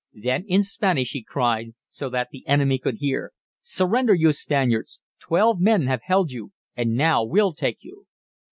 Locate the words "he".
1.11-1.21